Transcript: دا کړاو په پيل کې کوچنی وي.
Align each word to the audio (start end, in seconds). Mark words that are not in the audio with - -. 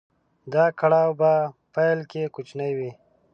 دا 0.53 0.65
کړاو 0.79 1.11
په 1.21 1.31
پيل 1.73 1.99
کې 2.11 2.31
کوچنی 2.35 2.71
وي. 2.77 2.91